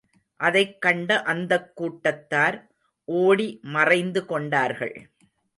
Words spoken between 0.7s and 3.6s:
கண்ட அந்தக் கூட்டத்தார் ஓடி